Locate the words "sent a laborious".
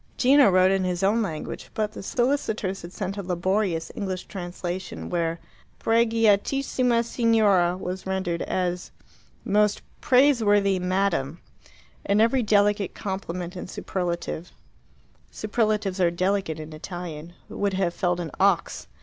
2.91-3.91